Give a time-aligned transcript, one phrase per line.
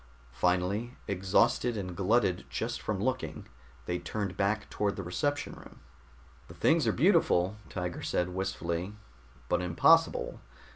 [0.33, 3.47] Finally, exhausted and glutted just from looking,
[3.85, 5.79] they turned back toward the reception room.
[6.47, 8.95] "The things are beautiful," Tiger said wistfully,
[9.47, 10.39] "but impossible.